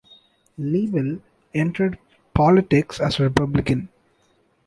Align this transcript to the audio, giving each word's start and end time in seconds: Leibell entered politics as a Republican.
Leibell 0.57 1.21
entered 1.53 1.99
politics 2.33 2.99
as 2.99 3.19
a 3.19 3.23
Republican. 3.25 3.89